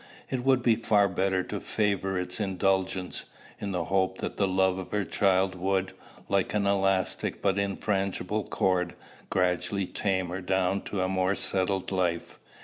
[0.31, 3.25] It would be far better to favor its indulgence,
[3.59, 5.93] in the hope that the love of her child would,
[6.27, 8.95] like an elastic but infrangible cord,
[9.29, 12.39] gradually tame her down to a more settled life.